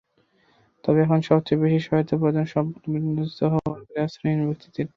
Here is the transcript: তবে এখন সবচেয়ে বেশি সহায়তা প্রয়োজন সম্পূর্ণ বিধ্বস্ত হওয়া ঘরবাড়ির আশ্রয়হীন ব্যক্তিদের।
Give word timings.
তবে 0.83 0.99
এখন 1.05 1.19
সবচেয়ে 1.29 1.61
বেশি 1.63 1.79
সহায়তা 1.85 2.15
প্রয়োজন 2.19 2.45
সম্পূর্ণ 2.55 2.85
বিধ্বস্ত 2.95 3.39
হওয়া 3.43 3.67
ঘরবাড়ির 3.67 4.03
আশ্রয়হীন 4.05 4.41
ব্যক্তিদের। 4.49 4.87